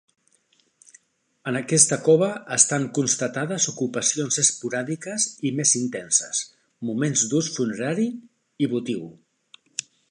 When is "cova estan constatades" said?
2.07-3.69